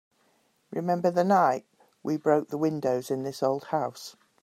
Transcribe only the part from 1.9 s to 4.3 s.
we broke the windows in this old house?